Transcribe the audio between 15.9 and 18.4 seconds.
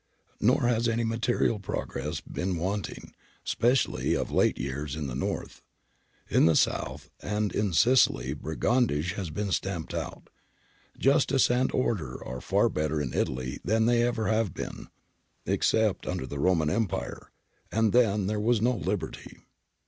under the Roman Empire, and then